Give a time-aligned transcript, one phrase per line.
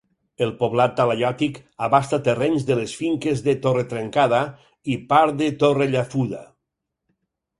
[0.43, 1.57] El poblat talaiòtic
[1.87, 4.41] abasta terrenys de les finques de Torretrencada
[4.93, 6.41] i part de Torrellafuda.